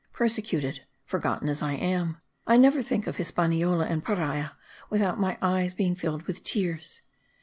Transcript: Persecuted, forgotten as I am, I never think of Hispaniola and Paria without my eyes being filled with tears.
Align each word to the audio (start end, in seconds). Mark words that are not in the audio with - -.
Persecuted, 0.13 0.79
forgotten 1.05 1.47
as 1.47 1.61
I 1.61 1.73
am, 1.73 2.17
I 2.47 2.57
never 2.57 2.81
think 2.81 3.05
of 3.05 3.17
Hispaniola 3.17 3.85
and 3.85 4.03
Paria 4.03 4.53
without 4.89 5.19
my 5.19 5.37
eyes 5.43 5.75
being 5.75 5.93
filled 5.93 6.23
with 6.23 6.43
tears. 6.43 7.01